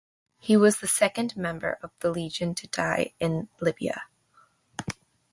[0.39, 4.05] He was the second member of the Legion to die in Libya.